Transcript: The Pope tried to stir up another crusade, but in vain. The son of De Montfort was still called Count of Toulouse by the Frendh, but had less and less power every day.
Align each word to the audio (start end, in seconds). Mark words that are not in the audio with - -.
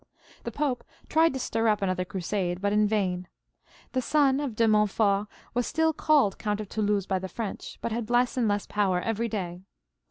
The 0.45 0.51
Pope 0.51 0.83
tried 1.09 1.31
to 1.33 1.39
stir 1.39 1.67
up 1.67 1.83
another 1.83 2.05
crusade, 2.05 2.59
but 2.59 2.73
in 2.73 2.87
vain. 2.87 3.27
The 3.91 4.01
son 4.01 4.39
of 4.39 4.55
De 4.55 4.67
Montfort 4.67 5.27
was 5.53 5.67
still 5.67 5.93
called 5.93 6.39
Count 6.39 6.59
of 6.59 6.67
Toulouse 6.69 7.05
by 7.05 7.19
the 7.19 7.29
Frendh, 7.29 7.77
but 7.81 7.91
had 7.91 8.09
less 8.09 8.35
and 8.35 8.47
less 8.47 8.65
power 8.65 8.99
every 8.99 9.29
day. 9.29 9.61